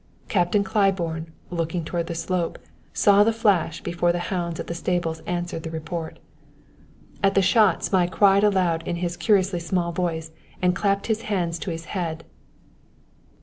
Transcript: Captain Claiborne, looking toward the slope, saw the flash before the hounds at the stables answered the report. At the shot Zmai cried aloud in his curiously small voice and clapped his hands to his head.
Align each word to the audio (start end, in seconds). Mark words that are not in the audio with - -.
Captain 0.29 0.63
Claiborne, 0.63 1.31
looking 1.51 1.85
toward 1.85 2.07
the 2.07 2.15
slope, 2.15 2.57
saw 2.91 3.23
the 3.23 3.31
flash 3.31 3.81
before 3.81 4.11
the 4.11 4.17
hounds 4.33 4.59
at 4.59 4.65
the 4.65 4.73
stables 4.73 5.19
answered 5.27 5.61
the 5.61 5.69
report. 5.69 6.17
At 7.21 7.35
the 7.35 7.43
shot 7.43 7.81
Zmai 7.83 8.07
cried 8.07 8.43
aloud 8.43 8.81
in 8.87 8.95
his 8.95 9.15
curiously 9.15 9.59
small 9.59 9.91
voice 9.91 10.31
and 10.59 10.75
clapped 10.75 11.05
his 11.05 11.21
hands 11.29 11.59
to 11.59 11.69
his 11.69 11.85
head. 11.93 12.23